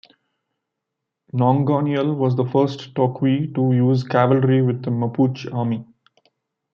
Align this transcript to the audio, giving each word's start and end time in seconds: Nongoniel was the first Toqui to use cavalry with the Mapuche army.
Nongoniel 1.31 2.15
was 2.17 2.35
the 2.35 2.43
first 2.43 2.95
Toqui 2.95 3.53
to 3.53 3.71
use 3.71 4.01
cavalry 4.03 4.63
with 4.63 4.81
the 4.81 4.89
Mapuche 4.89 5.53
army. 5.53 5.85